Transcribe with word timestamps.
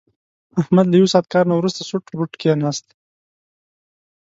احمد 0.61 0.85
له 0.89 0.95
یو 1.01 1.11
ساعت 1.13 1.25
کار 1.33 1.45
نه 1.49 1.55
ورسته 1.57 1.81
سوټ 1.89 2.03
بوټ 2.17 2.31
کېناست. 2.41 2.85